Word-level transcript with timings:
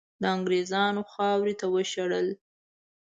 د 0.21 0.23
انګریزانو 0.35 1.01
خاورې 1.11 1.53
ته 1.59 1.65
وشړل. 1.73 2.27